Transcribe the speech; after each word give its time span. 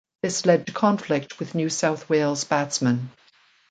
This 0.23 0.47
led 0.47 0.65
to 0.65 0.73
conflict 0.73 1.37
with 1.37 1.53
New 1.53 1.69
South 1.69 2.09
Wales 2.09 2.43
batsmen. 2.43 3.11